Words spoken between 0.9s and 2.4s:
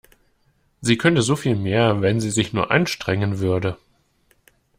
könnte so viel mehr, wenn sie